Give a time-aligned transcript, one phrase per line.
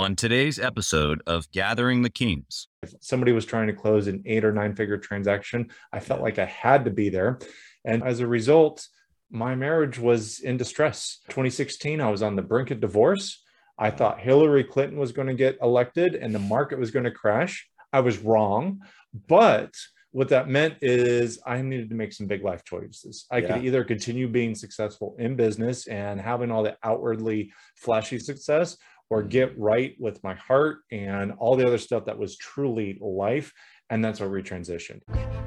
[0.00, 4.46] On today's episode of Gathering the Kings, if somebody was trying to close an eight
[4.46, 7.38] or nine figure transaction, I felt like I had to be there.
[7.84, 8.88] And as a result,
[9.30, 11.18] my marriage was in distress.
[11.28, 13.44] 2016, I was on the brink of divorce.
[13.78, 17.10] I thought Hillary Clinton was going to get elected and the market was going to
[17.10, 17.68] crash.
[17.92, 18.80] I was wrong.
[19.28, 19.74] But
[20.12, 23.26] what that meant is I needed to make some big life choices.
[23.30, 23.54] I yeah.
[23.54, 28.76] could either continue being successful in business and having all the outwardly flashy success,
[29.10, 29.28] or mm.
[29.28, 33.52] get right with my heart and all the other stuff that was truly life.
[33.90, 35.00] And that's where we transitioned.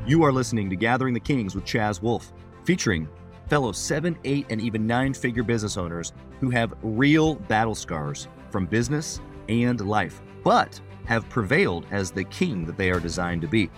[0.05, 2.33] You are listening to Gathering the Kings with Chaz Wolfe,
[2.65, 3.07] featuring
[3.47, 8.65] fellow seven, eight, and even nine figure business owners who have real battle scars from
[8.65, 13.69] business and life, but have prevailed as the king that they are designed to be.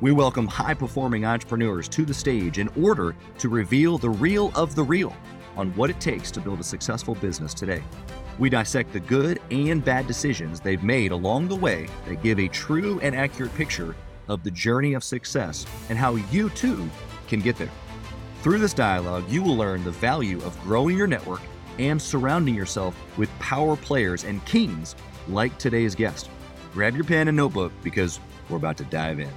[0.00, 4.74] We welcome high performing entrepreneurs to the stage in order to reveal the real of
[4.74, 5.14] the real
[5.56, 7.82] on what it takes to build a successful business today.
[8.40, 12.48] We dissect the good and bad decisions they've made along the way that give a
[12.48, 13.94] true and accurate picture
[14.28, 16.88] of the journey of success and how you too
[17.28, 17.70] can get there.
[18.40, 21.42] Through this dialogue, you will learn the value of growing your network
[21.78, 24.96] and surrounding yourself with power players and kings
[25.28, 26.30] like today's guest.
[26.72, 29.28] Grab your pen and notebook because we're about to dive in.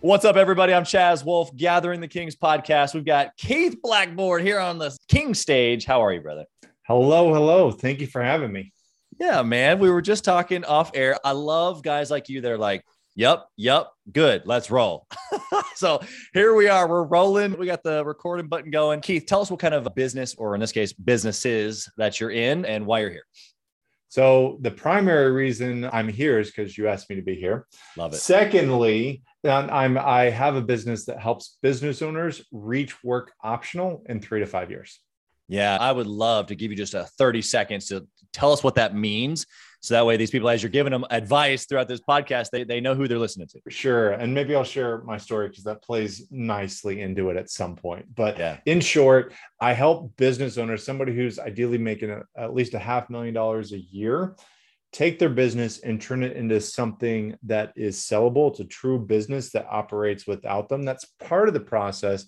[0.00, 0.74] What's up, everybody?
[0.74, 2.92] I'm Chaz Wolfe, Gathering the Kings podcast.
[2.92, 5.84] We've got Keith Blackborg here on the King stage.
[5.84, 6.46] How are you, brother?
[6.92, 7.70] Hello, hello.
[7.70, 8.70] Thank you for having me.
[9.18, 9.78] Yeah, man.
[9.78, 11.16] We were just talking off air.
[11.24, 12.42] I love guys like you.
[12.42, 14.42] They're like, yep, yep, good.
[14.44, 15.06] Let's roll.
[15.74, 16.02] so
[16.34, 16.86] here we are.
[16.86, 17.56] We're rolling.
[17.56, 19.00] We got the recording button going.
[19.00, 22.66] Keith, tell us what kind of business, or in this case, businesses that you're in
[22.66, 23.24] and why you're here.
[24.10, 27.68] So the primary reason I'm here is because you asked me to be here.
[27.96, 28.16] Love it.
[28.16, 34.40] Secondly, I'm I have a business that helps business owners reach work optional in three
[34.40, 35.00] to five years.
[35.52, 38.76] Yeah, I would love to give you just a 30 seconds to tell us what
[38.76, 39.44] that means.
[39.80, 42.80] So that way, these people, as you're giving them advice throughout this podcast, they, they
[42.80, 43.60] know who they're listening to.
[43.68, 44.12] Sure.
[44.12, 48.06] And maybe I'll share my story because that plays nicely into it at some point.
[48.14, 48.60] But yeah.
[48.64, 53.10] in short, I help business owners, somebody who's ideally making a, at least a half
[53.10, 54.36] million dollars a year,
[54.90, 58.52] take their business and turn it into something that is sellable.
[58.52, 60.84] It's a true business that operates without them.
[60.84, 62.24] That's part of the process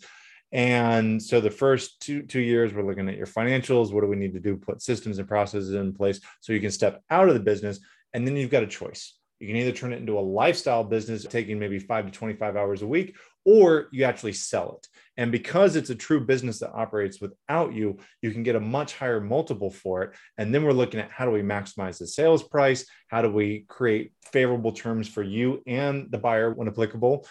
[0.54, 3.92] and so the first two two years, we're looking at your financials.
[3.92, 4.56] What do we need to do?
[4.56, 7.80] Put systems and processes in place so you can step out of the business.
[8.14, 9.18] And then you've got a choice.
[9.40, 12.82] You can either turn it into a lifestyle business, taking maybe five to 25 hours
[12.82, 14.88] a week, or you actually sell it.
[15.16, 18.94] And because it's a true business that operates without you, you can get a much
[18.94, 20.12] higher multiple for it.
[20.38, 22.86] And then we're looking at how do we maximize the sales price?
[23.08, 27.26] How do we create favorable terms for you and the buyer when applicable?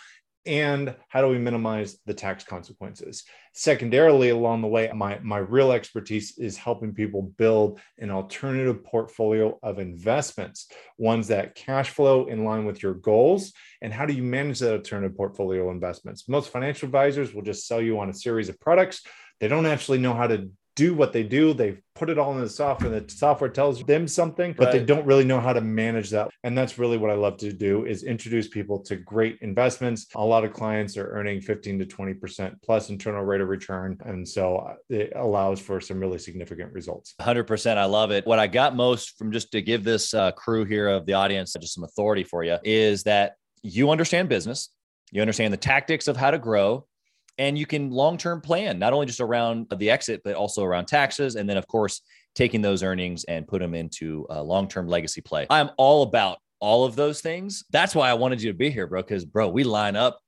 [0.46, 3.24] And how do we minimize the tax consequences?
[3.54, 9.58] Secondarily along the way my, my real expertise is helping people build an alternative portfolio
[9.64, 10.68] of investments
[10.98, 13.54] ones that cash flow in line with your goals.
[13.82, 16.28] And how do you manage that alternative portfolio investments?
[16.28, 19.02] Most financial advisors will just sell you on a series of products.
[19.40, 21.54] They don't actually know how to do what they do.
[21.54, 23.00] They put it all in the software.
[23.00, 24.72] The software tells them something, but right.
[24.74, 26.30] they don't really know how to manage that.
[26.44, 30.08] And that's really what I love to do is introduce people to great investments.
[30.16, 33.98] A lot of clients are earning 15 to 20% plus internal rate of return.
[34.06, 37.14] And so uh, it allows for some really significant results.
[37.22, 37.78] 100%.
[37.78, 38.26] I love it.
[38.26, 41.54] What I got most from just to give this uh, crew here of the audience
[41.54, 44.70] just some authority for you is that you understand business.
[45.12, 46.88] You understand the tactics of how to grow
[47.38, 51.36] and you can long-term plan not only just around the exit but also around taxes
[51.36, 52.02] and then of course
[52.36, 56.86] taking those earnings and put them into a long-term legacy play i'm all about all
[56.86, 59.64] of those things that's why i wanted you to be here bro because bro we
[59.64, 60.20] line up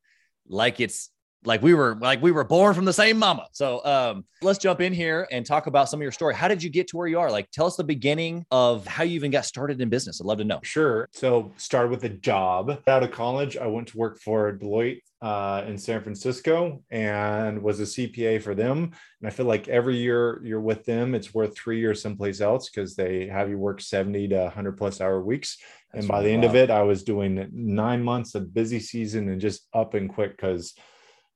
[0.48, 1.12] like it's
[1.46, 3.48] like we were like we were born from the same mama.
[3.52, 6.36] So um, let's jump in here and talk about some of your story.
[6.36, 7.32] How did you get to where you are?
[7.32, 10.20] Like, tell us the beginning of how you even got started in business.
[10.20, 10.60] I'd love to know.
[10.64, 11.08] Sure.
[11.14, 13.58] So started with a job out of college.
[13.58, 18.54] I went to work for Deloitte uh, in San Francisco and was a CPA for
[18.54, 18.92] them.
[19.20, 22.70] And I feel like every year you're with them, it's worth three years someplace else
[22.70, 25.58] because they have you work 70 to 100 plus hour weeks.
[25.92, 29.28] That's and by the end of it, I was doing nine months of busy season
[29.30, 30.76] and just up and quick because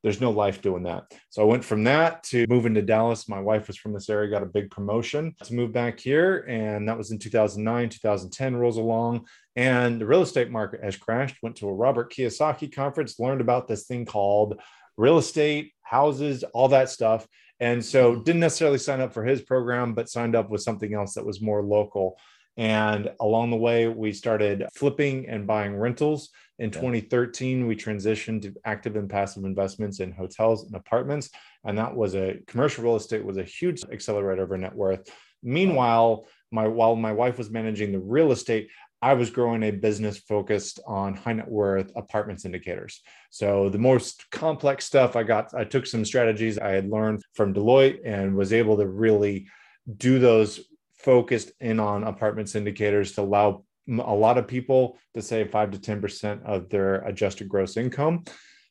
[0.03, 1.11] there's no life doing that.
[1.29, 3.27] So I went from that to moving to Dallas.
[3.27, 6.45] My wife was from this area, got a big promotion to move back here.
[6.47, 9.27] And that was in 2009, 2010 rolls along.
[9.55, 11.37] And the real estate market has crashed.
[11.43, 14.59] Went to a Robert Kiyosaki conference, learned about this thing called
[14.95, 17.27] real estate, houses, all that stuff.
[17.59, 21.15] And so didn't necessarily sign up for his program, but signed up with something else
[21.15, 22.17] that was more local.
[22.55, 28.53] And along the way, we started flipping and buying rentals in 2013, we transitioned to
[28.65, 31.29] active and passive investments in hotels and apartments.
[31.63, 35.09] And that was a commercial real estate was a huge accelerator of our net worth.
[35.41, 38.69] Meanwhile, my while my wife was managing the real estate,
[39.01, 42.97] I was growing a business focused on high net worth apartment syndicators.
[43.29, 47.53] So the most complex stuff I got, I took some strategies I had learned from
[47.53, 49.47] Deloitte and was able to really
[49.95, 50.59] do those
[50.97, 55.79] focused in on apartment syndicators to allow a lot of people to save five to
[55.79, 58.23] 10% of their adjusted gross income.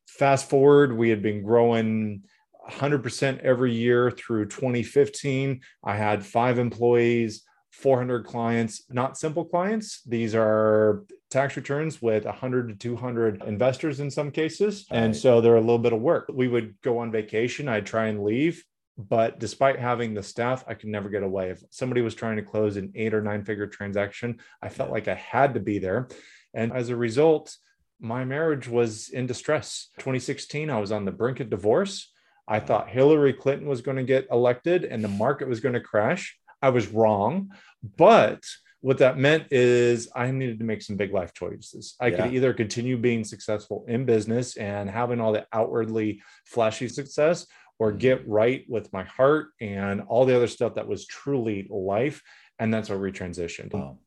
[0.07, 2.23] Fast forward, we had been growing
[2.71, 5.61] 100% every year through 2015.
[5.85, 7.45] I had five employees.
[7.71, 10.03] 400 clients, not simple clients.
[10.03, 14.87] These are tax returns with 100 to 200 investors in some cases.
[14.91, 16.29] And so they're a little bit of work.
[16.33, 17.69] We would go on vacation.
[17.69, 18.65] I'd try and leave.
[18.99, 21.51] But despite having the staff, I could never get away.
[21.51, 25.07] If somebody was trying to close an eight or nine figure transaction, I felt like
[25.07, 26.09] I had to be there.
[26.53, 27.57] And as a result,
[28.01, 29.91] my marriage was in distress.
[29.99, 32.13] 2016, I was on the brink of divorce.
[32.49, 35.81] I thought Hillary Clinton was going to get elected and the market was going to
[35.81, 36.37] crash.
[36.61, 37.53] I was wrong.
[37.97, 38.43] But
[38.81, 41.95] what that meant is I needed to make some big life choices.
[42.01, 42.23] I yeah.
[42.23, 47.47] could either continue being successful in business and having all the outwardly flashy success,
[47.79, 52.23] or get right with my heart and all the other stuff that was truly life.
[52.59, 53.73] And that's where we transitioned.
[53.73, 53.99] Wow.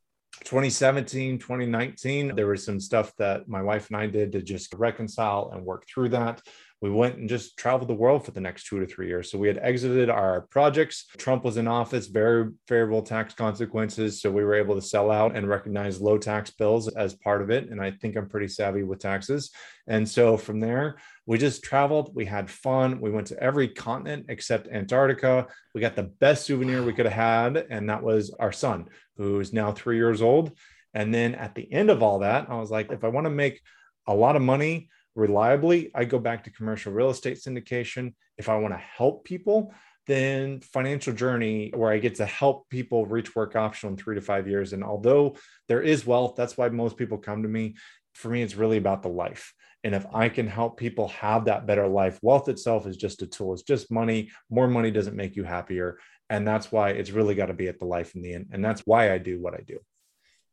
[0.44, 5.52] 2017, 2019, there was some stuff that my wife and I did to just reconcile
[5.54, 6.42] and work through that
[6.82, 9.30] we went and just traveled the world for the next two to three years.
[9.30, 11.06] So we had exited our projects.
[11.16, 14.20] Trump was in office, very favorable tax consequences.
[14.20, 17.52] So we were able to sell out and recognize low tax bills as part of
[17.52, 17.70] it.
[17.70, 19.52] And I think I'm pretty savvy with taxes.
[19.88, 20.98] And so from there,
[21.28, 22.16] we just traveled.
[22.16, 23.00] We had fun.
[23.00, 25.48] We went to every continent except Antarctica.
[25.76, 27.68] We got the best souvenir we could have had.
[27.70, 28.86] And that was our son,
[29.18, 30.58] who is now three years old.
[30.96, 33.32] And then at the end of all that, I was like, if I want to
[33.32, 33.62] make
[34.08, 38.14] a lot of money, reliably, I go back to commercial real estate syndication.
[38.38, 39.74] If I want to help people,
[40.08, 44.22] then financial journey where I get to help people reach work optional in three to
[44.22, 44.74] five years.
[44.74, 45.36] And although
[45.68, 47.76] there is wealth, that's why most people come to me.
[48.16, 49.54] For me, it's really about the life.
[49.84, 53.28] And if I can help people have that better life, wealth itself is just a
[53.28, 53.54] tool.
[53.54, 54.32] It's just money.
[54.50, 55.98] More money doesn't make you happier.
[56.30, 58.48] And that's why it's really got to be at the life in the end.
[58.52, 59.80] And that's why I do what I do.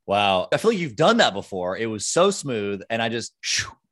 [0.07, 0.49] Wow.
[0.53, 1.77] I feel like you've done that before.
[1.77, 2.81] It was so smooth.
[2.89, 3.35] And I just,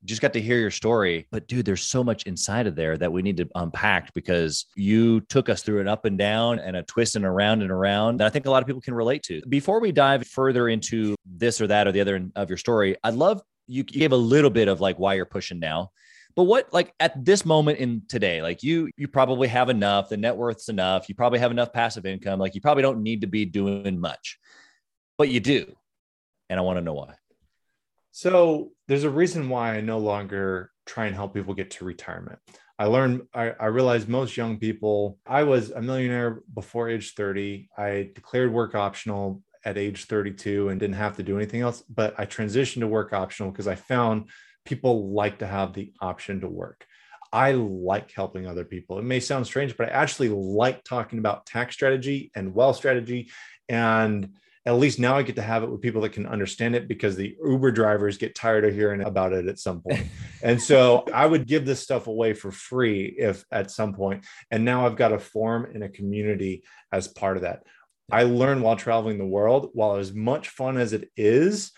[0.06, 1.26] just got to hear your story.
[1.30, 5.20] But dude, there's so much inside of there that we need to unpack because you
[5.22, 8.26] took us through an up and down and a twist and around and around that
[8.26, 9.42] I think a lot of people can relate to.
[9.48, 13.14] Before we dive further into this or that or the other of your story, I'd
[13.14, 15.90] love you gave a little bit of like why you're pushing now.
[16.34, 20.16] But what like at this moment in today, like you you probably have enough, the
[20.16, 23.26] net worth's enough, you probably have enough passive income, like you probably don't need to
[23.26, 24.38] be doing much.
[25.18, 25.74] But you do
[26.48, 27.14] and I want to know why.
[28.16, 32.38] So there's a reason why I no longer try and help people get to retirement.
[32.78, 37.68] I learned, I, I realized most young people, I was a millionaire before age 30.
[37.76, 41.82] I declared work optional at age 32 and didn't have to do anything else.
[41.90, 44.30] But I transitioned to work optional because I found
[44.64, 46.86] people like to have the option to work.
[47.34, 48.98] I like helping other people.
[48.98, 53.28] It may sound strange, but I actually like talking about tax strategy and wealth strategy
[53.68, 54.30] and
[54.66, 57.14] at least now I get to have it with people that can understand it because
[57.14, 60.08] the Uber drivers get tired of hearing about it at some point.
[60.42, 64.26] and so I would give this stuff away for free if at some point.
[64.50, 67.62] And now I've got a forum in a community as part of that.
[68.10, 71.70] I learned while traveling the world, while as much fun as it is,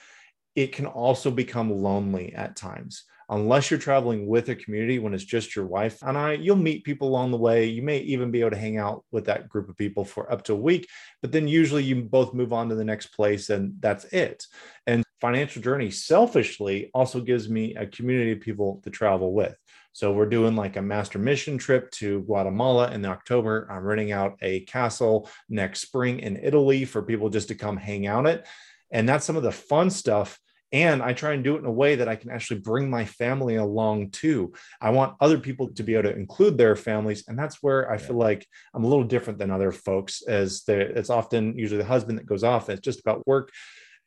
[0.57, 5.25] it can also become lonely at times unless you're traveling with a community when it's
[5.25, 7.67] just your wife and I, you'll meet people along the way.
[7.67, 10.45] You may even be able to hang out with that group of people for up
[10.45, 10.89] to a week,
[11.21, 14.45] but then usually you both move on to the next place and that's it.
[14.87, 19.57] And financial journey selfishly also gives me a community of people to travel with.
[19.93, 23.67] So we're doing like a master mission trip to Guatemala in October.
[23.71, 28.07] I'm renting out a castle next spring in Italy for people just to come hang
[28.07, 28.47] out at.
[28.91, 30.39] And that's some of the fun stuff
[30.73, 33.05] and I try and do it in a way that I can actually bring my
[33.05, 34.53] family along too.
[34.81, 37.25] I want other people to be able to include their families.
[37.27, 40.79] And that's where I feel like I'm a little different than other folks, as the,
[40.79, 42.69] it's often usually the husband that goes off.
[42.69, 43.51] It's just about work.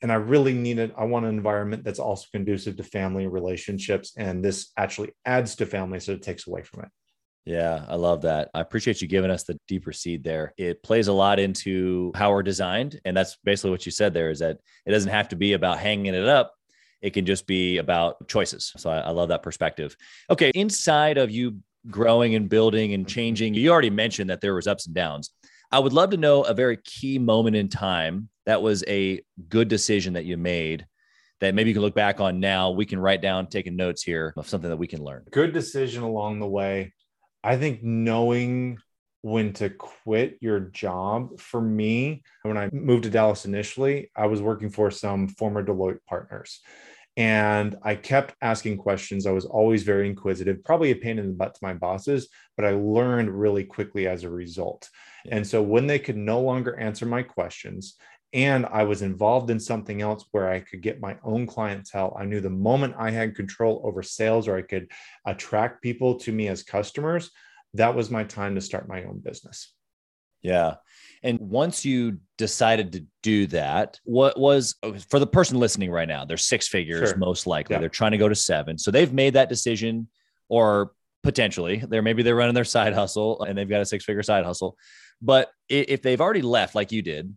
[0.04, 0.94] And I really need it.
[0.98, 4.14] I want an environment that's also conducive to family relationships.
[4.18, 6.90] And this actually adds to family, so it takes away from it.
[7.46, 8.50] Yeah, I love that.
[8.54, 10.54] I appreciate you giving us the deeper seed there.
[10.58, 13.00] It plays a lot into how we're designed.
[13.04, 15.80] And that's basically what you said there is that it doesn't have to be about
[15.80, 16.54] hanging it up.
[17.02, 18.72] It can just be about choices.
[18.78, 19.96] So I, I love that perspective.
[20.30, 20.52] Okay.
[20.54, 21.58] Inside of you
[21.90, 25.32] growing and building and changing, you already mentioned that there was ups and downs.
[25.72, 29.68] I would love to know a very key moment in time that was a good
[29.68, 30.86] decision that you made
[31.40, 32.70] that maybe you can look back on now.
[32.70, 35.24] We can write down, taking notes here of something that we can learn.
[35.32, 36.94] Good decision along the way.
[37.44, 38.78] I think knowing
[39.22, 41.40] when to quit your job.
[41.40, 46.00] For me, when I moved to Dallas initially, I was working for some former Deloitte
[46.08, 46.60] partners.
[47.18, 49.26] And I kept asking questions.
[49.26, 52.66] I was always very inquisitive, probably a pain in the butt to my bosses, but
[52.66, 54.90] I learned really quickly as a result.
[55.26, 55.36] Yeah.
[55.36, 57.96] And so when they could no longer answer my questions,
[58.34, 62.16] and I was involved in something else where I could get my own clientele.
[62.18, 64.90] I knew the moment I had control over sales or I could
[65.26, 67.32] attract people to me as customers,
[67.74, 69.74] that was my time to start my own business.
[70.42, 70.76] Yeah.
[71.24, 74.76] And once you decided to do that, what was
[75.10, 76.26] for the person listening right now?
[76.26, 77.18] They're six figures, sure.
[77.18, 77.76] most likely.
[77.76, 77.82] Yeah.
[77.82, 78.78] They're trying to go to seven.
[78.78, 80.08] So they've made that decision,
[80.50, 84.24] or potentially, they're maybe they're running their side hustle and they've got a six figure
[84.24, 84.78] side hustle.
[85.22, 87.36] But if they've already left, like you did,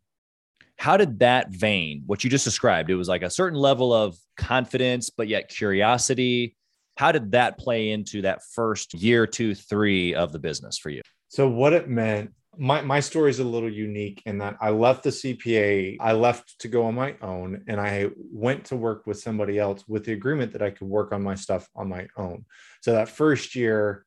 [0.78, 4.16] how did that vein, what you just described, it was like a certain level of
[4.36, 6.56] confidence, but yet curiosity.
[6.96, 11.02] How did that play into that first year, two, three of the business for you?
[11.28, 15.02] So, what it meant, my, my story is a little unique in that I left
[15.02, 19.18] the CPA, I left to go on my own, and I went to work with
[19.18, 22.44] somebody else with the agreement that I could work on my stuff on my own.
[22.82, 24.04] So, that first year,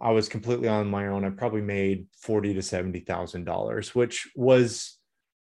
[0.00, 1.24] I was completely on my own.
[1.24, 4.96] I probably made forty to seventy thousand dollars, which was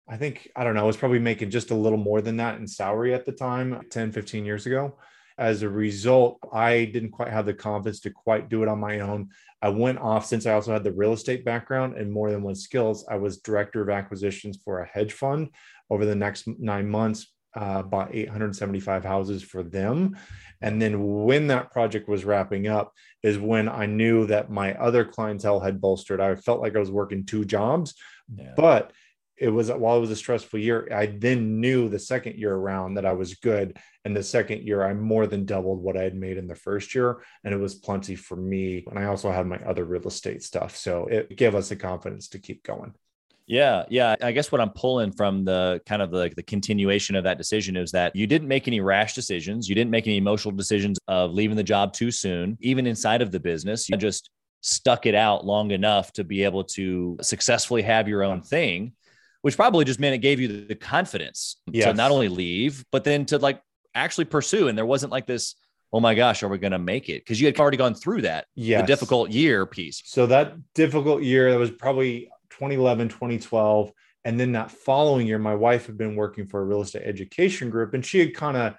[0.08, 2.58] I think, I don't know, I was probably making just a little more than that
[2.58, 4.98] in salary at the time, 10, 15 years ago.
[5.38, 9.00] As a result, I didn't quite have the confidence to quite do it on my
[9.00, 9.30] own.
[9.62, 12.54] I went off since I also had the real estate background and more than one
[12.54, 13.06] skills.
[13.08, 15.50] I was director of acquisitions for a hedge fund
[15.88, 17.28] over the next nine months.
[17.54, 20.16] Uh, bought 875 houses for them.
[20.62, 25.04] And then when that project was wrapping up, is when I knew that my other
[25.04, 26.18] clientele had bolstered.
[26.18, 27.94] I felt like I was working two jobs,
[28.34, 28.54] yeah.
[28.56, 28.92] but
[29.42, 32.94] it was while it was a stressful year i then knew the second year around
[32.94, 36.14] that i was good and the second year i more than doubled what i had
[36.14, 39.46] made in the first year and it was plenty for me and i also had
[39.46, 42.94] my other real estate stuff so it gave us the confidence to keep going
[43.48, 44.14] yeah, yeah.
[44.22, 47.76] I guess what I'm pulling from the kind of the, the continuation of that decision
[47.76, 49.68] is that you didn't make any rash decisions.
[49.68, 53.32] You didn't make any emotional decisions of leaving the job too soon, even inside of
[53.32, 53.88] the business.
[53.90, 54.30] You just
[54.60, 58.92] stuck it out long enough to be able to successfully have your own thing
[59.42, 61.86] which probably just meant it gave you the confidence yes.
[61.86, 63.60] to not only leave, but then to like
[63.94, 64.68] actually pursue.
[64.68, 65.56] And there wasn't like this,
[65.92, 67.22] oh my gosh, are we going to make it?
[67.22, 70.02] Because you had already gone through that, yeah, the difficult year piece.
[70.06, 73.92] So that difficult year, that was probably 2011, 2012.
[74.24, 77.68] And then that following year, my wife had been working for a real estate education
[77.68, 78.74] group and she had kind of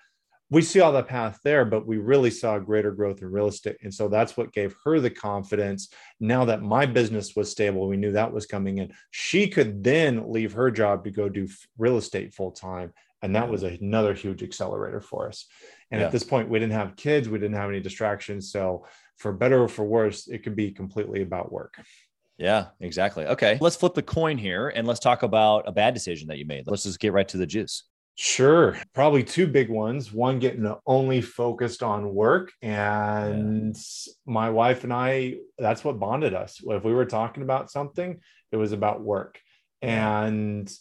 [0.53, 3.77] we see all the path there, but we really saw greater growth in real estate.
[3.81, 5.89] And so that's what gave her the confidence.
[6.19, 8.93] Now that my business was stable, we knew that was coming in.
[9.09, 11.47] She could then leave her job to go do
[11.79, 12.93] real estate full time.
[13.23, 15.47] And that was another huge accelerator for us.
[15.89, 16.05] And yeah.
[16.05, 18.51] at this point, we didn't have kids, we didn't have any distractions.
[18.51, 18.85] So,
[19.17, 21.75] for better or for worse, it could be completely about work.
[22.37, 23.25] Yeah, exactly.
[23.25, 23.57] Okay.
[23.61, 26.67] Let's flip the coin here and let's talk about a bad decision that you made.
[26.67, 27.83] Let's just get right to the juice.
[28.15, 28.77] Sure.
[28.93, 30.13] Probably two big ones.
[30.13, 32.51] One getting only focused on work.
[32.61, 34.13] And yeah.
[34.25, 36.61] my wife and I, that's what bonded us.
[36.63, 38.19] If we were talking about something,
[38.51, 39.39] it was about work.
[39.81, 40.71] And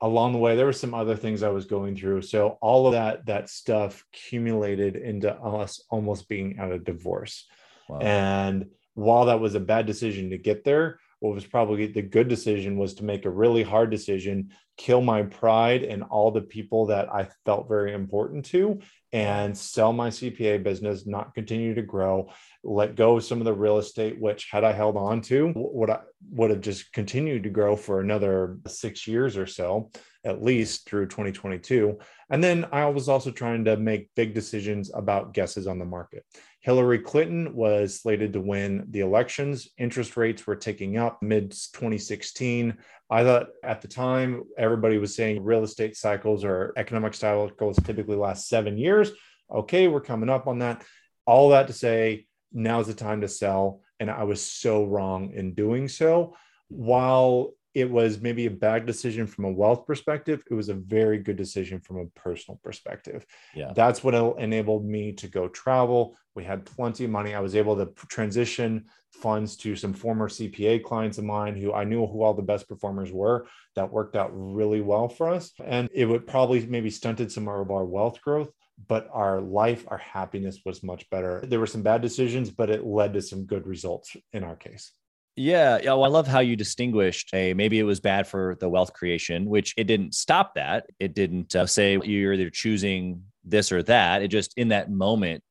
[0.00, 2.22] along the way, there were some other things I was going through.
[2.22, 7.46] So all of that, that stuff accumulated into us almost being at a divorce.
[7.88, 8.00] Wow.
[8.00, 12.28] And while that was a bad decision to get there, what was probably the good
[12.28, 16.86] decision was to make a really hard decision, kill my pride and all the people
[16.86, 18.80] that I felt very important to,
[19.12, 22.30] and sell my CPA business, not continue to grow,
[22.62, 25.90] let go of some of the real estate, which had I held on to, would
[25.90, 26.00] I
[26.32, 29.90] would have just continued to grow for another six years or so,
[30.26, 31.98] at least through 2022.
[32.30, 36.24] And then I was also trying to make big decisions about guesses on the market.
[36.60, 39.68] Hillary Clinton was slated to win the elections.
[39.78, 42.76] Interest rates were ticking up mid 2016.
[43.08, 48.16] I thought at the time, everybody was saying real estate cycles or economic cycles typically
[48.16, 49.12] last seven years.
[49.48, 50.82] Okay, we're coming up on that.
[51.24, 53.82] All that to say, now's the time to sell.
[54.00, 56.36] And I was so wrong in doing so.
[56.66, 60.42] While it was maybe a bad decision from a wealth perspective.
[60.50, 63.26] It was a very good decision from a personal perspective.
[63.54, 63.74] Yeah.
[63.74, 66.16] That's what enabled me to go travel.
[66.34, 67.34] We had plenty of money.
[67.34, 71.84] I was able to transition funds to some former CPA clients of mine who I
[71.84, 73.46] knew who all the best performers were.
[73.74, 75.52] That worked out really well for us.
[75.62, 78.48] And it would probably maybe stunted some of our wealth growth,
[78.88, 81.44] but our life, our happiness was much better.
[81.46, 84.92] There were some bad decisions, but it led to some good results in our case.
[85.36, 85.92] Yeah, yeah.
[85.92, 87.30] Well, I love how you distinguished.
[87.34, 90.86] A maybe it was bad for the wealth creation, which it didn't stop that.
[90.98, 94.22] It didn't uh, say you're either choosing this or that.
[94.22, 95.42] It just in that moment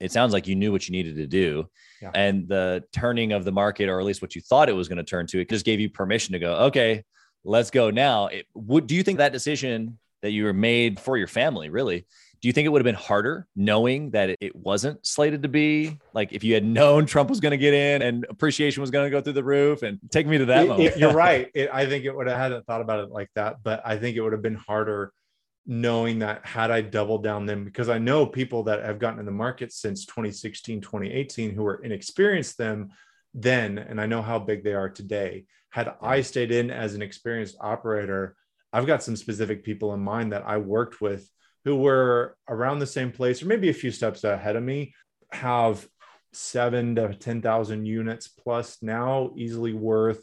[0.00, 1.68] it sounds like you knew what you needed to do.
[2.02, 2.10] Yeah.
[2.14, 4.98] And the turning of the market, or at least what you thought it was going
[4.98, 7.04] to turn to, it just gave you permission to go, okay,
[7.44, 8.26] let's go now.
[8.26, 12.06] It, would, do you think that decision that you were made for your family, really,
[12.44, 15.98] do you think it would have been harder knowing that it, wasn't slated to be
[16.12, 19.06] like if you had known Trump was going to get in and appreciation was going
[19.06, 20.88] to go through the roof and take me to that It- moment?
[20.90, 21.50] it- you're right.
[21.54, 24.18] It, I think it would have hadn't thought about it like that, but I think
[24.18, 25.14] it would have been harder
[25.64, 29.24] knowing that had I doubled down then because I know people that have gotten in
[29.24, 32.90] the market since 2016, 2018 who were inexperienced them
[33.32, 35.46] then, and I know how big they are today.
[35.70, 38.36] Had I stayed in as an experienced operator,
[38.70, 41.26] I've got some specific people in mind that I worked with
[41.64, 44.94] who were around the same place or maybe a few steps ahead of me,
[45.32, 45.86] have
[46.32, 50.22] seven to 10,000 units plus now, easily worth,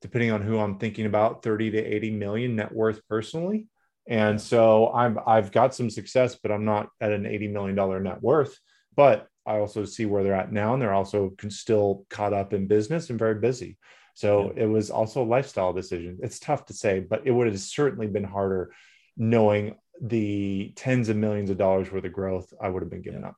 [0.00, 3.68] depending on who I'm thinking about, 30 to 80 million net worth personally.
[4.08, 8.00] And so I'm I've got some success, but I'm not at an 80 million dollar
[8.00, 8.58] net worth.
[8.96, 12.54] But I also see where they're at now, and they're also can still caught up
[12.54, 13.76] in business and very busy.
[14.14, 16.18] So it was also a lifestyle decision.
[16.22, 18.72] It's tough to say, but it would have certainly been harder
[19.16, 23.24] knowing the tens of millions of dollars worth of growth I would have been giving
[23.24, 23.36] up.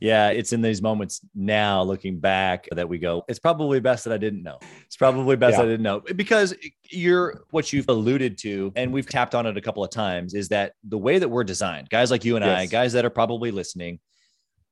[0.00, 4.12] Yeah, it's in these moments now looking back that we go, it's probably best that
[4.12, 4.58] I didn't know.
[4.86, 5.62] It's probably best Yeah.
[5.62, 6.52] I didn't know because
[6.90, 10.48] you're what you've alluded to, and we've tapped on it a couple of times, is
[10.48, 13.50] that the way that we're designed, guys like you and I, guys that are probably
[13.52, 14.00] listening,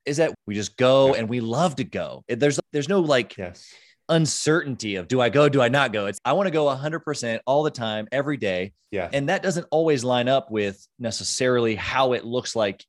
[0.04, 1.20] is that we just go Yeah.
[1.20, 2.24] and we love to go.
[2.28, 3.72] There's there's no like Yes.
[4.12, 6.06] Uncertainty of do I go, do I not go?
[6.06, 8.72] It's I want to go 100% all the time, every day.
[8.90, 9.08] Yeah.
[9.12, 12.84] And that doesn't always line up with necessarily how it looks like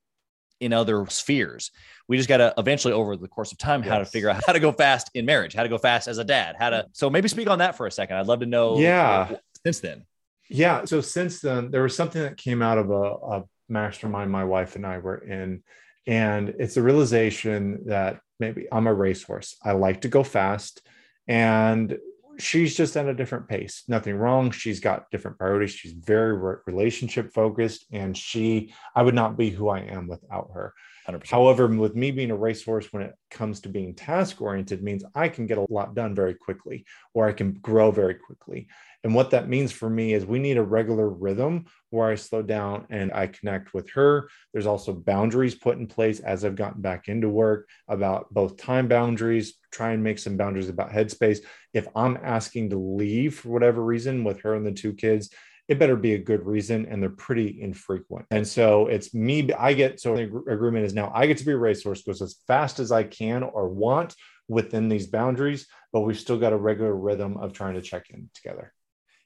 [0.60, 1.72] in other spheres.
[2.08, 4.54] We just got to eventually, over the course of time, how to figure out how
[4.54, 6.78] to go fast in marriage, how to go fast as a dad, how to.
[6.78, 6.90] Mm.
[6.92, 8.18] So maybe speak on that for a second.
[8.18, 8.78] I'd love to know.
[8.78, 9.36] Yeah.
[9.66, 10.06] Since then,
[10.50, 10.84] Yeah.
[10.84, 14.76] So since then, there was something that came out of a, a mastermind my wife
[14.76, 15.64] and I were in.
[16.06, 19.56] And it's a realization that maybe I'm a racehorse.
[19.64, 20.82] I like to go fast.
[21.28, 21.98] And
[22.38, 23.84] she's just at a different pace.
[23.88, 24.52] Nothing wrong.
[24.52, 25.72] She's got different priorities.
[25.72, 27.86] She's very re- relationship focused.
[27.92, 30.74] And she, I would not be who I am without her.
[31.08, 31.30] 100%.
[31.30, 35.28] However, with me being a racehorse, when it comes to being task oriented, means I
[35.28, 38.68] can get a lot done very quickly, or I can grow very quickly.
[39.04, 42.42] And what that means for me is we need a regular rhythm where I slow
[42.42, 44.30] down and I connect with her.
[44.54, 48.88] There's also boundaries put in place as I've gotten back into work about both time
[48.88, 51.40] boundaries, try and make some boundaries about headspace.
[51.74, 55.30] If I'm asking to leave for whatever reason with her and the two kids,
[55.68, 58.26] it better be a good reason and they're pretty infrequent.
[58.32, 61.54] And so it's me, I get so the agreement is now I get to be
[61.54, 64.16] a racehorse, goes as fast as I can or want
[64.48, 68.30] within these boundaries, but we've still got a regular rhythm of trying to check in
[68.34, 68.74] together.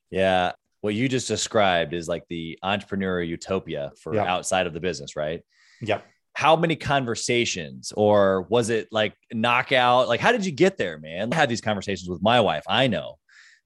[0.09, 0.51] Yeah.
[0.81, 5.41] What you just described is like the entrepreneur utopia for outside of the business, right?
[5.81, 6.05] Yep.
[6.33, 11.31] how many conversations or was it like knockout like how did you get there man
[11.33, 13.15] i had these conversations with my wife i know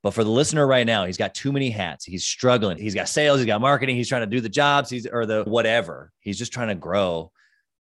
[0.03, 3.07] but for the listener right now he's got too many hats he's struggling he's got
[3.09, 6.37] sales he's got marketing he's trying to do the jobs he's or the whatever he's
[6.37, 7.31] just trying to grow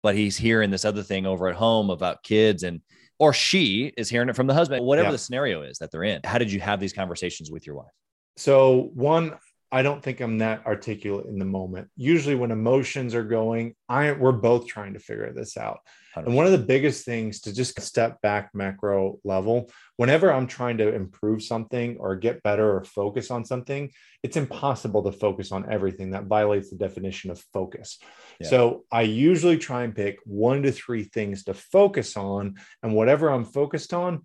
[0.03, 2.81] but he's hearing this other thing over at home about kids and
[3.19, 5.13] or she is hearing it from the husband whatever Yeah.
[5.13, 7.93] the scenario is that they're in how did you have these conversations with your wife
[8.39, 9.37] So, one,
[9.71, 11.89] I don't think I'm that articulate in the moment.
[11.97, 15.81] Usually, when emotions are going, I we're both trying to figure this out.
[16.17, 20.79] And one of the biggest things to just step back macro level, whenever I'm trying
[20.79, 23.93] to improve something or get better or focus on something,
[24.25, 26.11] it's impossible to focus on everything.
[26.11, 27.99] That violates the definition of focus.
[28.41, 28.49] Yeah.
[28.49, 32.57] So I usually try and pick one to three things to focus on.
[32.83, 34.25] And whatever I'm focused on,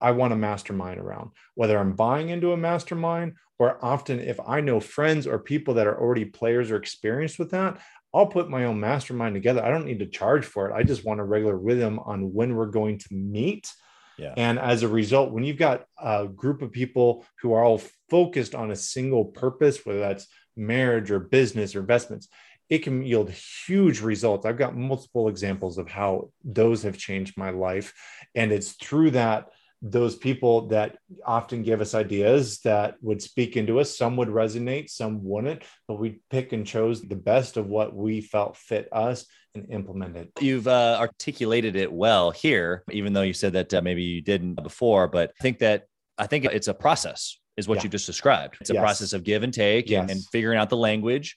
[0.00, 4.60] I want a mastermind around, whether I'm buying into a mastermind or often if I
[4.60, 7.80] know friends or people that are already players or experienced with that,
[8.12, 9.64] I'll put my own mastermind together.
[9.64, 10.74] I don't need to charge for it.
[10.74, 13.72] I just want a regular rhythm on when we're going to meet.
[14.16, 14.34] Yeah.
[14.36, 18.54] And as a result, when you've got a group of people who are all focused
[18.54, 22.28] on a single purpose, whether that's marriage or business or investments,
[22.70, 24.46] it can yield huge results.
[24.46, 27.92] I've got multiple examples of how those have changed my life.
[28.34, 29.48] And it's through that
[29.86, 33.94] those people that often give us ideas that would speak into us.
[33.94, 38.22] Some would resonate, some wouldn't, but we pick and chose the best of what we
[38.22, 40.28] felt fit us and implemented.
[40.40, 44.54] You've uh, articulated it well here, even though you said that uh, maybe you didn't
[44.62, 45.06] before.
[45.06, 45.84] But I think that
[46.16, 47.82] I think it's a process, is what Yeah.
[47.84, 48.56] you just described.
[48.62, 48.80] It's a Yes.
[48.80, 50.10] process of give and take and, Yes.
[50.10, 51.36] and figuring out the language.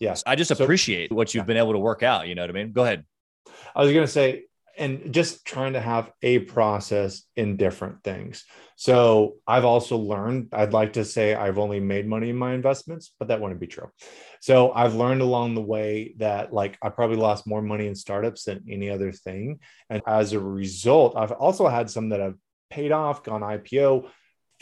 [0.00, 0.22] Yes.
[0.26, 1.46] I just So- appreciate what you've Yeah.
[1.46, 2.26] been able to work out.
[2.26, 2.72] You know what I mean?
[2.72, 3.04] Go ahead.
[3.76, 4.44] I was going to say,
[4.78, 8.44] and just trying to have a process in different things.
[8.76, 13.12] So I've also learned, I'd like to say I've only made money in my investments,
[13.18, 13.90] but that wouldn't be true.
[14.40, 18.44] So I've learned along the way that like I probably lost more money in startups
[18.44, 19.60] than any other thing.
[19.90, 22.34] And as a result, I've also had some that have
[22.70, 24.08] paid off, gone IPO,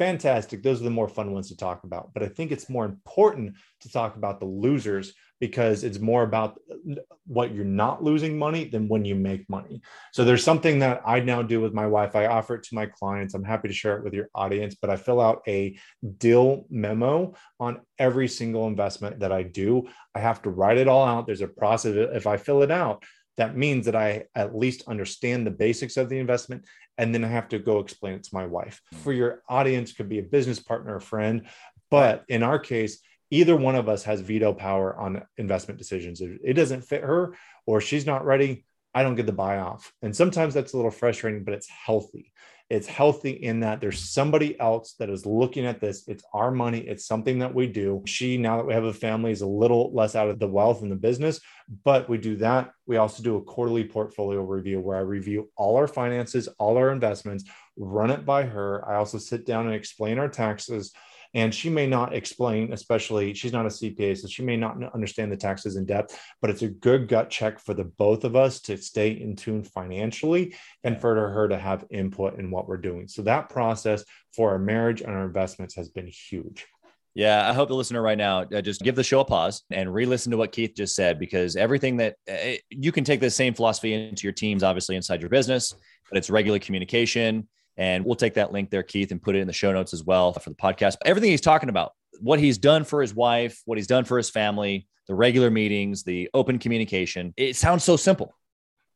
[0.01, 0.63] fantastic.
[0.63, 2.15] Those are the more fun ones to talk about.
[2.15, 6.59] But I think it's more important to talk about the losers because it's more about
[6.73, 6.95] uh,
[7.27, 9.83] what you're not losing money than when you make money.
[10.15, 12.17] So there's something that I now do with my wife.
[12.17, 13.35] I offer it to my clients.
[13.35, 15.79] I'm happy to share it with your audience, but I fill out a
[16.17, 19.87] deal memo on every single investment that I do.
[20.15, 21.27] I have to write it all out.
[21.27, 21.95] There's a process.
[22.15, 23.05] If I fill it out,
[23.41, 26.67] that means that I at least understand the basics of the investment
[26.99, 28.83] and then I have to go explain it to my wife.
[28.95, 28.99] Mm.
[28.99, 31.47] For your audience, could be a business partner, a friend,
[31.91, 33.01] but in our case,
[33.31, 36.21] either one of us has veto power on investment decisions.
[36.21, 39.91] If it doesn't fit her or she's not ready, I don't get the buy off.
[40.03, 42.33] And sometimes that's a little frustrating, but it's healthy.
[42.71, 46.07] It's healthy in that there's somebody else that is looking at this.
[46.07, 46.79] It's our money.
[46.79, 48.03] It's something that we do.
[48.07, 50.81] She, now that we have a family, is a little less out of the wealth
[50.83, 51.41] in the business,
[51.85, 52.71] but we do that.
[52.87, 56.93] We also do a quarterly portfolio review where I review all our finances, all our
[56.93, 57.45] investments,
[57.77, 58.89] run it by her.
[58.89, 60.93] I also sit down and explain our taxes
[61.35, 65.31] and she may not explain, especially she's not a CPA, so she may not understand
[65.31, 68.61] the taxes in depth, but it's a good gut check for the both of us
[68.63, 73.07] to stay in tune financially and for her to have input in what we're doing.
[73.07, 76.67] So that process for our marriage and our investments has been huge.
[77.15, 79.93] Yeah, I hope the listener right now uh, just give the show a pause and
[79.93, 83.53] re-listen to what Keith just said because everything that uh, you can take the same
[83.53, 85.75] philosophy into your teams, obviously inside your business,
[86.09, 89.47] but it's regular communication and we'll take that link there, Keith, and put it in
[89.47, 90.97] the show notes as well for the podcast.
[91.05, 94.31] Everything he's talking about, what he's done for his wife, what he's done for his
[94.31, 97.35] family, the regular meetings, the open communication.
[97.37, 98.35] It sounds so simple.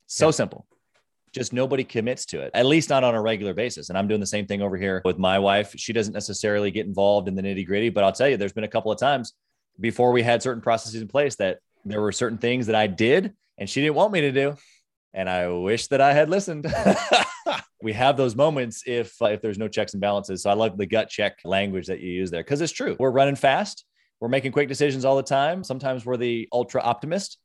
[0.07, 0.33] So yeah.
[0.33, 0.67] simple.
[1.33, 3.89] Just nobody commits to it, at least not on a regular basis.
[3.89, 5.75] And I'm doing the same thing over here with my wife.
[5.77, 8.65] She doesn't necessarily get involved in the nitty gritty, but I'll tell you, there's been
[8.65, 9.33] a couple of times
[9.81, 13.35] before we had certain processes in place that there were certain things that I did
[13.59, 14.57] and she didn't want me to do.
[15.13, 16.67] And I wish that I had listened.
[17.85, 20.43] we have those moments if uh, if there's no checks and balances.
[20.43, 22.97] So I love the gut check language that you use there because it's true.
[22.99, 23.85] We're running fast.
[24.21, 25.63] We're making quick decisions all the time.
[25.63, 27.39] Sometimes we're the ultra optimist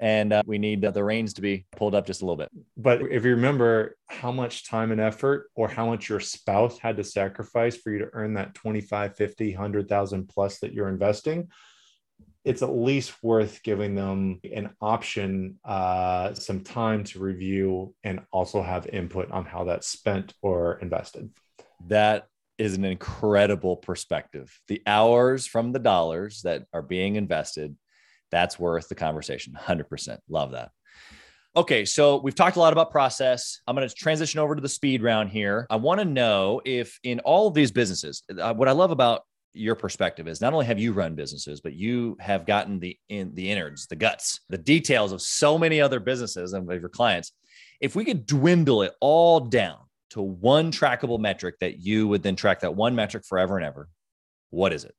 [0.00, 2.48] and uh, we need the reins to be pulled up just a little bit.
[2.76, 6.96] But if you remember how much time and effort or how much your spouse had
[6.96, 11.48] to sacrifice for you to earn that 25, 50, 100,000 plus that you're investing,
[12.44, 18.62] it's at least worth giving them an option, uh, some time to review and also
[18.62, 21.30] have input on how that's spent or invested.
[21.86, 22.26] That
[22.58, 24.52] is an incredible perspective.
[24.68, 27.76] The hours from the dollars that are being invested,
[28.30, 29.54] that's worth the conversation.
[29.58, 30.18] 100%.
[30.28, 30.70] Love that.
[31.54, 33.60] Okay, so we've talked a lot about process.
[33.66, 35.66] I'm going to transition over to the speed round here.
[35.68, 39.22] I want to know if in all of these businesses, uh, what I love about
[39.54, 43.34] your perspective is not only have you run businesses but you have gotten the in
[43.34, 47.32] the innards the guts the details of so many other businesses and of your clients.
[47.80, 49.78] If we could dwindle it all down
[50.10, 53.88] to one trackable metric that you would then track that one metric forever and ever
[54.50, 54.94] what is it?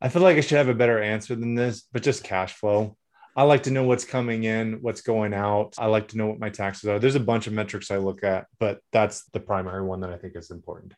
[0.00, 2.96] I feel like i should have a better answer than this but just cash flow.
[3.36, 5.74] I like to know what's coming in what's going out.
[5.78, 6.98] I like to know what my taxes are.
[6.98, 10.18] There's a bunch of metrics i look at but that's the primary one that i
[10.18, 10.94] think is important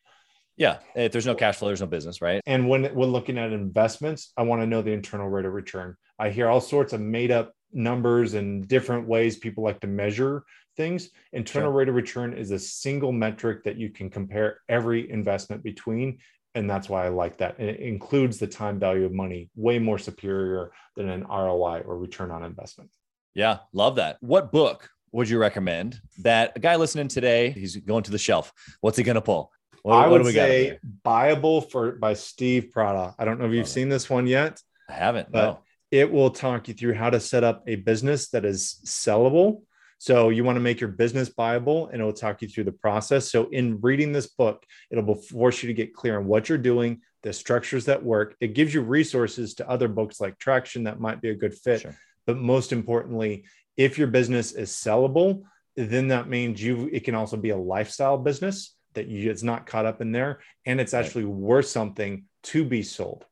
[0.56, 0.78] yeah.
[0.94, 2.40] If there's no cash flow, there's no business, right?
[2.46, 5.96] And when we're looking at investments, I want to know the internal rate of return.
[6.18, 10.44] I hear all sorts of made up numbers and different ways people like to measure
[10.76, 11.10] things.
[11.32, 11.78] Internal sure.
[11.78, 16.18] rate of return is a single metric that you can compare every investment between.
[16.54, 17.58] And that's why I like that.
[17.58, 21.98] And it includes the time value of money, way more superior than an ROI or
[21.98, 22.90] return on investment.
[23.34, 24.16] Yeah, love that.
[24.20, 28.52] What book would you recommend that a guy listening today, he's going to the shelf.
[28.80, 29.52] What's he going to pull?
[29.87, 33.14] What, I would say Buyable for by Steve Preda.
[33.20, 34.61] I don't know if you've seen this one yet.
[34.88, 35.59] I haven't, but no.
[35.92, 39.62] it will talk you through how to set up a business that is sellable.
[39.99, 42.72] So you want to make your business buyable and it will talk you through the
[42.72, 43.31] process.
[43.31, 47.01] So in reading this book, it'll force you to get clear on what you're doing,
[47.22, 48.35] the structures that work.
[48.40, 51.83] It gives you resources to other books like Traction that might be a good fit.
[51.83, 51.94] Sure.
[52.27, 53.44] But most importantly,
[53.77, 55.44] if your business is sellable,
[55.77, 59.66] then that means you it can also be a lifestyle business that you it's not
[59.66, 63.24] caught up in there and it's actually worth something to be sold.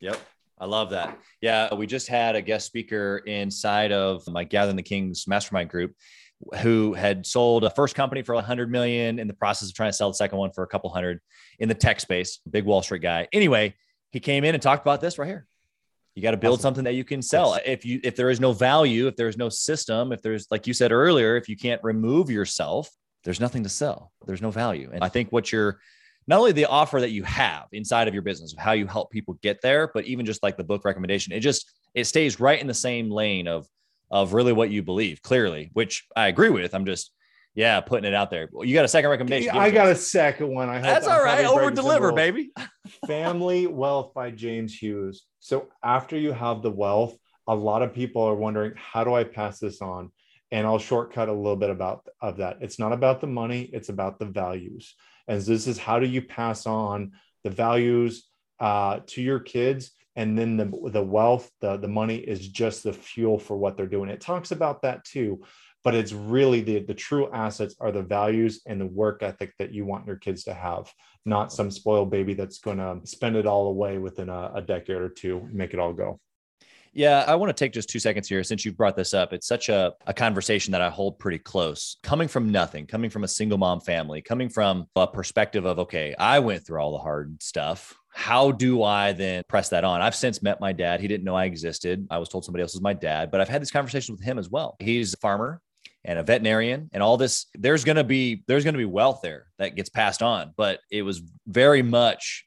[0.00, 0.20] Yep.
[0.58, 1.18] I love that.
[1.40, 5.94] Yeah we just had a guest speaker inside of my gathering the kings mastermind group
[6.62, 9.90] who had sold a first company for a 100 million in the process of trying
[9.90, 11.20] to sell the second one for a couple hundred
[11.58, 12.40] in the tech space.
[12.50, 13.28] Big wall street guy.
[13.32, 13.74] Anyway
[14.10, 15.46] he came in and talked about this right here.
[16.14, 16.62] You got to build awesome.
[16.62, 17.54] something that you can sell.
[17.56, 17.62] Yes.
[17.66, 20.74] If you if there is no value, if there's no system, if there's like you
[20.74, 22.90] said earlier, if you can't remove yourself,
[23.24, 24.12] there's nothing to sell.
[24.26, 24.90] There's no value.
[24.92, 25.78] And I think what you're
[26.26, 29.10] not only the offer that you have inside of your business of how you help
[29.10, 32.60] people get there, but even just like the book recommendation, it just it stays right
[32.60, 33.66] in the same lane of
[34.10, 36.74] of really what you believe clearly, which I agree with.
[36.74, 37.12] I'm just
[37.54, 38.48] yeah, putting it out there.
[38.62, 39.50] You got a second recommendation?
[39.56, 40.68] I got a second one.
[40.68, 41.44] I hope that's I'm all right.
[41.44, 42.52] Over deliver, baby.
[43.06, 45.24] Family Wealth by James Hughes.
[45.40, 47.16] So after you have the wealth,
[47.48, 50.12] a lot of people are wondering, how do I pass this on?
[50.52, 52.58] And I'll shortcut a little bit about of that.
[52.60, 54.94] It's not about the money; it's about the values.
[55.28, 57.12] And this is how do you pass on
[57.44, 62.48] the values uh, to your kids and then the, the wealth the, the money is
[62.48, 65.40] just the fuel for what they're doing it talks about that too
[65.82, 69.72] but it's really the, the true assets are the values and the work ethic that
[69.72, 70.92] you want your kids to have
[71.24, 74.96] not some spoiled baby that's going to spend it all away within a, a decade
[74.96, 76.20] or two make it all go
[76.92, 79.32] yeah, I want to take just two seconds here since you brought this up.
[79.32, 81.96] It's such a, a conversation that I hold pretty close.
[82.02, 86.14] Coming from nothing, coming from a single mom family, coming from a perspective of, okay,
[86.18, 87.96] I went through all the hard stuff.
[88.12, 90.00] How do I then press that on?
[90.00, 91.00] I've since met my dad.
[91.00, 92.08] He didn't know I existed.
[92.10, 94.38] I was told somebody else was my dad, but I've had this conversation with him
[94.38, 94.76] as well.
[94.80, 95.60] He's a farmer
[96.04, 99.20] and a veterinarian and all this there's going to be there's going to be wealth
[99.22, 102.46] there that gets passed on but it was very much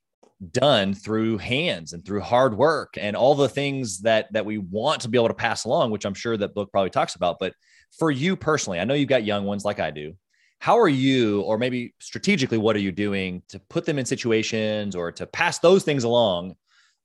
[0.52, 5.02] done through hands and through hard work and all the things that that we want
[5.02, 7.38] to be able to pass along which i'm sure that book probably talks about.
[7.40, 7.54] But
[7.98, 10.14] for you personally i know you've got young ones like i do.
[10.60, 14.96] How are you or maybe strategically what are you doing to put them in situations
[14.96, 16.56] or to pass those things along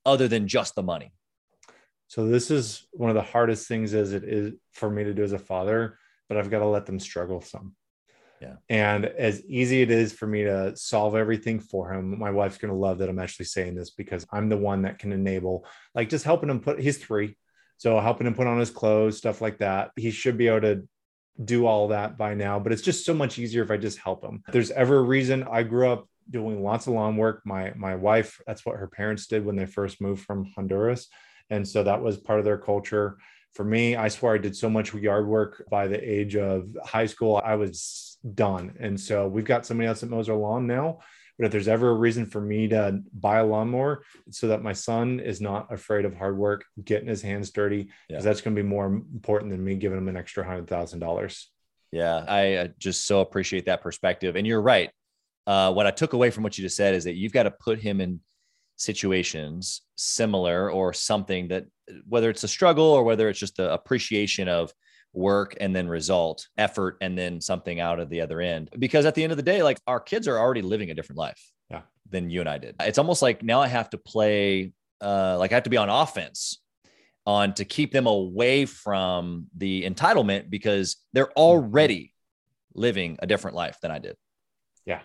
[0.07, 1.13] other than just the money?
[2.07, 5.25] So this is one of the hardest things as it is for me to do
[5.25, 5.99] as a father
[6.29, 7.75] but i've got to let them struggle some
[8.41, 8.55] yeah.
[8.69, 12.73] And as easy it is for me to solve everything for him, my wife's going
[12.73, 16.09] to love that I'm actually saying this because I'm the one that can enable, like
[16.09, 17.37] just helping him put, he's three.
[17.79, 19.93] So helping him put on his clothes, stuff like that.
[19.97, 20.89] He should be able to
[21.45, 24.25] do all that by now, but it's just so much easier if I just help
[24.25, 24.43] him.
[24.49, 27.43] If there's ever a reason I grew up doing lots of lawn work.
[27.45, 31.09] My, my wife, that's what her parents did when they first moved from Honduras.
[31.51, 33.19] And so that was part of their culture
[33.55, 37.07] for me, I swear I did so much yard work by the age of high
[37.07, 37.41] school.
[37.45, 38.77] I was done.
[38.81, 41.01] And so we've got somebody else that mows our lawn now.
[41.39, 44.73] But if there's ever a reason for me to buy a lawnmower, so that my
[44.73, 48.21] son is not afraid of hard work, getting his hands dirty, because yeah.
[48.21, 51.49] that's going to be more important than me giving him an extra hundred thousand dollars.
[51.93, 54.35] Yeah, I just so appreciate that perspective.
[54.35, 54.91] And you're right.
[55.47, 57.53] Uh, what I took away from what you just said is that you've got to
[57.53, 58.21] put him in
[58.77, 61.65] situations similar or something that
[62.07, 64.73] whether it's a struggle or whether it's just the appreciation of
[65.19, 69.15] work and then result effort and then something out of the other end because at
[69.15, 71.83] the end of the day like our kids are already living a different life yeah.
[72.09, 75.53] than you and i did it's almost like now i have to play uh, like
[75.53, 76.61] i have to be on offense
[77.27, 81.41] on to keep them away from the entitlement because they're mm-hmm.
[81.41, 82.15] already
[82.75, 84.17] living a different life than i did
[84.87, 85.01] yeah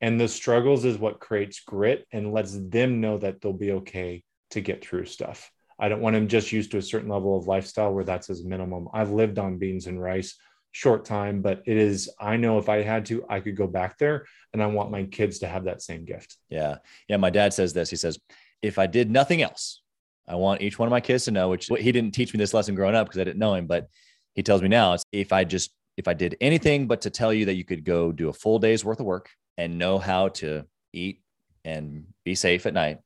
[0.00, 4.24] and the struggles is what creates grit and lets them know that they'll be okay
[4.52, 5.50] to get through stuff.
[5.78, 8.44] I don't want them just used to a certain level of lifestyle where that's his
[8.44, 8.88] minimum.
[8.92, 10.36] I've lived on beans and rice
[10.70, 13.98] short time, but it is, I know if I had to, I could go back
[13.98, 16.36] there and I want my kids to have that same gift.
[16.48, 16.76] Yeah.
[17.08, 17.18] Yeah.
[17.18, 17.90] My dad says this.
[17.90, 18.18] He says,
[18.62, 19.82] if I did nothing else,
[20.26, 22.54] I want each one of my kids to know, which he didn't teach me this
[22.54, 23.88] lesson growing up because I didn't know him, but
[24.34, 27.34] he tells me now, it's if I just, if I did anything but to tell
[27.34, 30.28] you that you could go do a full day's worth of work and know how
[30.28, 31.20] to eat
[31.64, 33.00] and be safe at night,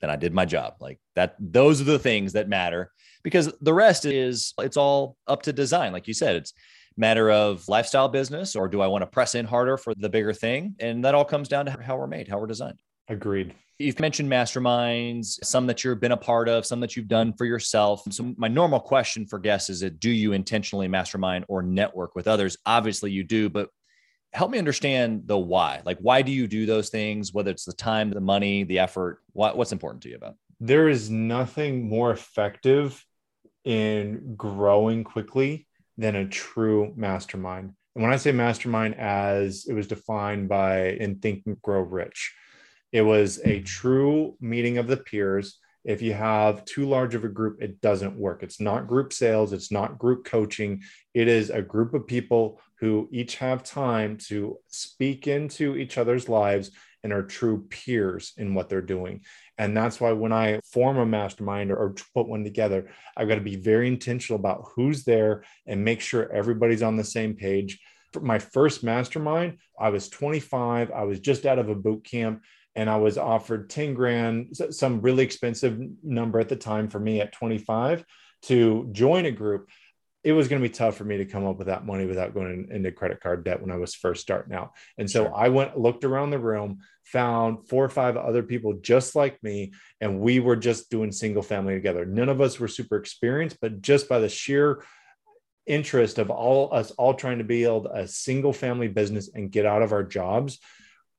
[0.00, 0.74] then I did my job.
[0.80, 2.90] Like that, those are the things that matter
[3.22, 5.92] because the rest is it's all up to design.
[5.92, 6.52] Like you said, it's
[6.96, 10.32] matter of lifestyle business or do I want to press in harder for the bigger
[10.32, 10.74] thing?
[10.80, 12.80] And that all comes down to how we're made, how we're designed.
[13.08, 13.54] Agreed.
[13.78, 17.46] You've mentioned masterminds, some that you've been a part of, some that you've done for
[17.46, 18.02] yourself.
[18.10, 22.28] So my normal question for guests is that do you intentionally mastermind or network with
[22.28, 22.58] others?
[22.66, 23.70] Obviously you do, but
[24.32, 25.82] help me understand the why.
[25.84, 27.32] Like, why do you do those things?
[27.32, 30.36] Whether it's the time, the money, the effort, what, what's important to you about?
[30.60, 33.04] There is nothing more effective
[33.64, 35.66] in growing quickly
[35.98, 37.74] than a true mastermind.
[37.94, 42.34] And when I say mastermind, as it was defined by in Think and Grow Rich,
[42.92, 43.64] it was a mm-hmm.
[43.64, 45.58] true meeting of the peers.
[45.84, 48.42] If you have too large of a group, it doesn't work.
[48.42, 50.82] It's not group sales, it's not group coaching.
[51.14, 56.28] It is a group of people who each have time to speak into each other's
[56.28, 56.70] lives
[57.02, 59.22] and are true peers in what they're doing.
[59.58, 63.40] And that's why when I form a mastermind or, put one together, I've got to
[63.40, 67.80] be very intentional about who's there and make sure everybody's on the same page.
[68.12, 72.42] For my first mastermind, I was 25, I was just out of a boot camp,
[72.74, 77.20] and I was offered 10 grand, some really expensive number at the time for me
[77.20, 78.04] at 25
[78.42, 79.68] to join a group,
[80.22, 82.34] it was going to be tough for me to come up with that money without
[82.34, 84.72] going into credit card debt when I was first starting out.
[84.98, 85.34] And so sure.
[85.34, 89.72] I went, looked around the room, found four or five other people just like me,
[90.00, 92.04] and we were just doing single family together.
[92.04, 94.84] None of us were super experienced, but just by the sheer
[95.66, 99.82] interest of all us all trying to build a single family business and get out
[99.82, 100.58] of our jobs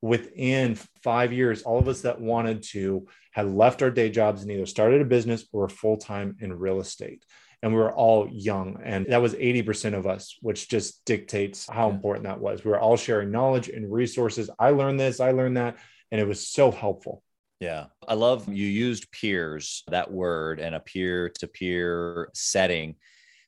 [0.02, 4.52] within five years all of us that wanted to had left our day jobs and
[4.52, 7.24] either started a business or full-time in real estate
[7.64, 11.90] and we were all young and that was 80% of us which just dictates how
[11.90, 15.58] important that was we were all sharing knowledge and resources i learned this i learned
[15.58, 15.78] that
[16.12, 17.24] and it was so helpful
[17.62, 17.86] yeah.
[18.08, 22.96] I love you used peers, that word, and a peer to peer setting.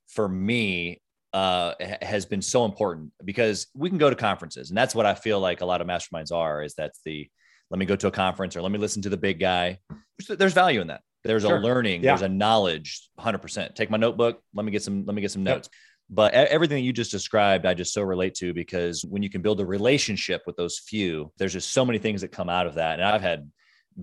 [0.08, 1.02] For me,
[1.34, 5.16] uh, has been so important because we can go to conferences, and that's what I
[5.16, 6.62] feel like a lot of masterminds are.
[6.62, 7.28] Is that's the
[7.72, 9.80] let me go to a conference or let me listen to the big guy.
[10.30, 11.02] There's value in that.
[11.24, 11.58] There's sure.
[11.58, 12.12] a learning, yeah.
[12.12, 13.76] there's a knowledge, 100%.
[13.76, 15.70] Take my notebook, let me get some let me get some notes.
[15.72, 15.80] Yep.
[16.10, 19.42] But everything that you just described, I just so relate to because when you can
[19.42, 22.76] build a relationship with those few, there's just so many things that come out of
[22.76, 23.00] that.
[23.00, 23.50] And I've had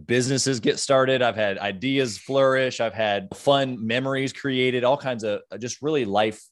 [0.07, 1.23] businesses get started.
[1.23, 2.81] I've had ideas flourish.
[2.81, 6.43] I've had fun memories created, all kinds of uh, just really life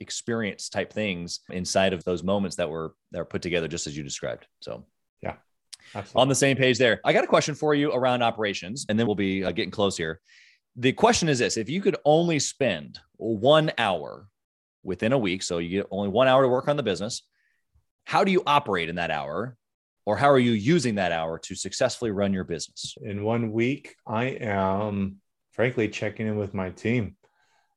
[0.00, 3.96] experience type things inside of those moments that were that were put together just as
[3.96, 4.46] you described.
[4.60, 4.86] So
[5.22, 5.36] yeah,
[5.94, 6.20] Absolutely.
[6.20, 7.00] on the same page there.
[7.04, 9.96] I got a question for you around operations, and then we'll be uh, getting close
[9.96, 10.20] here.
[10.76, 14.28] The question is this: If you could only spend one hour
[14.82, 17.22] within a week, so you get only one hour to work on the business,
[18.04, 19.56] how do you operate in that hour?
[20.06, 22.96] Or how are you using that hour to successfully run your business?
[23.02, 25.16] In one week, I am
[25.52, 27.16] frankly checking in with my team.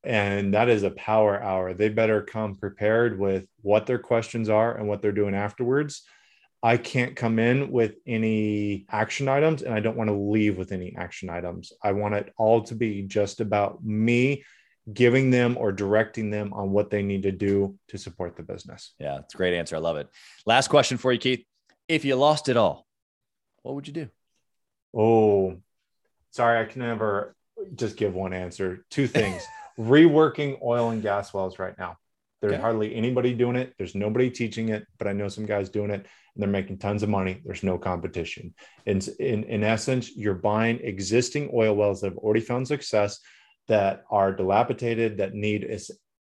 [0.03, 1.73] And that is a power hour.
[1.73, 6.03] They better come prepared with what their questions are and what they're doing afterwards
[6.63, 10.71] I can't come in with any action items and I don't want to leave with
[10.71, 11.73] any action items.
[11.83, 14.43] I want it all to be just about me
[14.93, 18.93] giving them or directing them on what they need to do to support the business.
[18.99, 19.75] Yeah, it's a great answer.
[19.75, 20.07] I love it.
[20.45, 21.45] Last question for you, Keith.
[21.87, 22.87] If you lost it all,
[23.63, 24.09] what would you do?
[24.95, 25.57] Oh,
[26.31, 27.35] sorry, I can never
[27.75, 28.85] just give one answer.
[28.89, 29.43] Two things
[29.79, 31.97] reworking oil and gas wells right now.
[32.41, 33.75] There's hardly anybody doing it.
[33.77, 37.03] There's nobody teaching it, but I know some guys doing it and they're making tons
[37.03, 37.41] of money.
[37.45, 38.53] There's no competition.
[38.85, 43.19] In, in, in essence, you're buying existing oil wells that have already found success
[43.67, 45.69] that are dilapidated, that need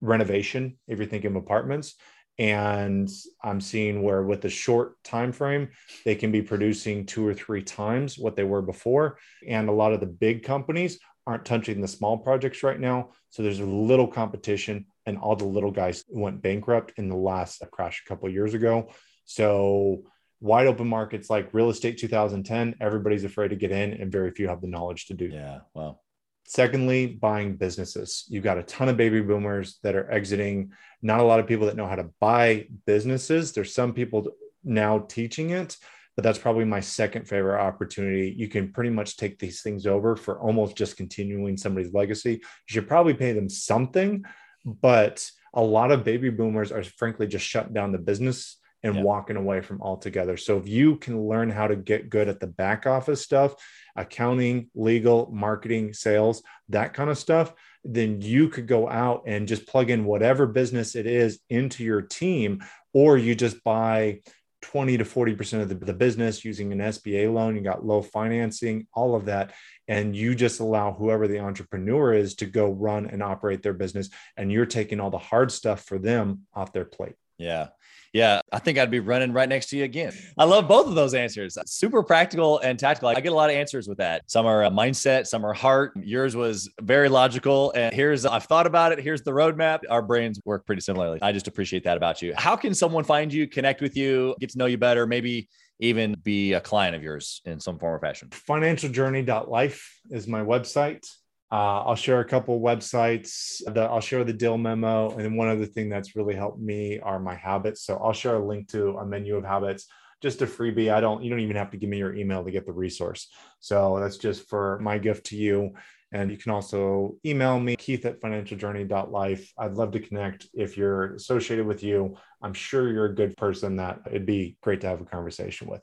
[0.01, 1.95] renovation, if you're thinking of apartments.
[2.39, 3.09] And
[3.43, 5.69] I'm seeing where with a short time frame,
[6.05, 9.17] they can be producing two or three times what they were before.
[9.45, 10.97] And a lot of the big companies
[11.29, 13.11] aren't touching the small projects right now.
[13.29, 17.61] So there's a little competition, and all the little guys went bankrupt in the last
[17.61, 18.89] uh, crash a couple years ago.
[19.25, 20.03] So
[20.41, 24.47] wide open markets like real estate 2010, everybody's afraid to get in and very few
[24.47, 25.25] have the knowledge to do.
[25.25, 25.59] Yeah.
[25.73, 26.01] Well,
[26.45, 28.25] Secondly, buying businesses.
[28.27, 30.71] You've got a ton of baby boomers that are exiting.
[30.99, 33.51] Not a lot of people that know how to buy businesses.
[33.51, 34.25] There's some people
[34.63, 35.77] now teaching it,
[36.19, 38.35] but that's probably my second favorite opportunity.
[38.37, 42.33] You can pretty much take these things over for almost just continuing somebody's legacy.
[42.33, 44.25] You should probably pay them something,
[44.65, 49.01] but a lot of baby boomers are frankly just shutting down the business and yeah.
[49.01, 50.35] walking away from altogether.
[50.35, 53.55] So if you can learn how to get good at the back office stuff,
[53.95, 57.53] accounting, legal, marketing, sales, that kind of stuff,
[57.85, 62.01] then you could go out and just plug in whatever business it is into your
[62.01, 64.19] team, or you just buy
[64.61, 67.55] 20 to 40% of the, the business using an SBA loan.
[67.55, 69.53] You got low financing, all of that.
[69.87, 74.09] And you just allow whoever the entrepreneur is to go run and operate their business.
[74.37, 77.15] And you're taking all the hard stuff for them off their plate.
[77.37, 77.69] Yeah.
[78.11, 80.13] Yeah, I think I'd be running right next to you again.
[80.37, 81.57] I love both of those answers.
[81.65, 83.09] Super practical and tactical.
[83.09, 84.23] I get a lot of answers with that.
[84.25, 85.93] Some are a mindset, some are heart.
[85.95, 87.71] Yours was very logical.
[87.75, 88.99] And here's, I've thought about it.
[88.99, 89.81] Here's the roadmap.
[89.89, 91.19] Our brains work pretty similarly.
[91.21, 92.33] I just appreciate that about you.
[92.35, 95.47] How can someone find you, connect with you, get to know you better, maybe
[95.79, 98.29] even be a client of yours in some form or fashion?
[98.29, 101.07] Financialjourney.life is my website.
[101.51, 103.61] Uh, I'll share a couple websites.
[103.65, 106.99] That I'll share the deal memo, and then one other thing that's really helped me
[106.99, 107.83] are my habits.
[107.83, 109.87] So I'll share a link to a menu of habits,
[110.21, 110.93] just a freebie.
[110.93, 111.23] I don't.
[111.23, 113.31] You don't even have to give me your email to get the resource.
[113.59, 115.73] So that's just for my gift to you.
[116.11, 119.53] And you can also email me, Keith at financialjourney.life.
[119.57, 122.15] I'd love to connect if you're associated with you.
[122.41, 125.81] I'm sure you're a good person that it'd be great to have a conversation with.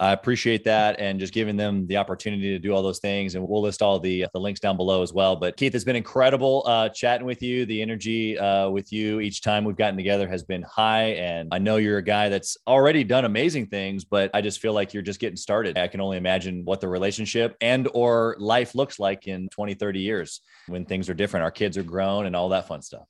[0.00, 3.34] I appreciate that and just giving them the opportunity to do all those things.
[3.34, 5.36] And we'll list all the, the links down below as well.
[5.36, 7.66] But Keith, it's been incredible uh, chatting with you.
[7.66, 11.10] The energy uh, with you each time we've gotten together has been high.
[11.10, 14.72] And I know you're a guy that's already done amazing things, but I just feel
[14.72, 15.76] like you're just getting started.
[15.76, 20.00] I can only imagine what the relationship and or life looks like in 20, 30
[20.00, 21.44] years when things are different.
[21.44, 23.04] Our kids are grown and all that fun stuff.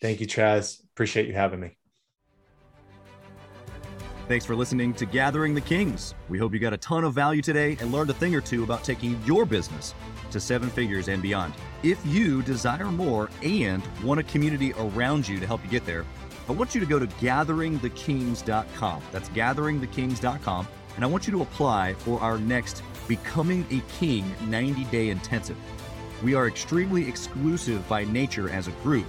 [0.00, 0.84] Thank you, Chaz.
[0.94, 1.79] Appreciate you having me.
[4.30, 6.14] Thanks for listening to Gathering the Kings.
[6.28, 8.62] We hope you got a ton of value today and learned a thing or two
[8.62, 9.92] about taking your business
[10.30, 11.52] to seven figures and beyond.
[11.82, 16.04] If you desire more and want a community around you to help you get there,
[16.48, 19.02] I want you to go to gatheringthekings.com.
[19.10, 20.68] That's gatheringthekings.com.
[20.94, 25.56] And I want you to apply for our next Becoming a King 90 day intensive.
[26.22, 29.08] We are extremely exclusive by nature as a group